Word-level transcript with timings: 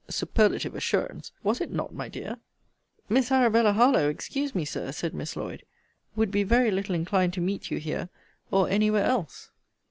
Superlative 0.09 0.73
assurance! 0.73 1.31
was 1.43 1.61
it 1.61 1.69
not, 1.69 1.93
my 1.93 2.09
dear? 2.09 2.37
Miss 3.07 3.31
Arabella 3.31 3.73
Harlowe, 3.73 4.09
excuse 4.09 4.55
me, 4.55 4.65
Sir, 4.65 4.91
said 4.91 5.13
Miss 5.13 5.35
Lloyd, 5.35 5.63
would 6.15 6.31
be 6.31 6.41
very 6.41 6.71
little 6.71 6.95
inclined 6.95 7.33
to 7.35 7.39
meet 7.39 7.69
you 7.69 7.77
here, 7.77 8.09
or 8.49 8.67
any 8.67 8.89
where 8.89 9.05
else. 9.05 9.51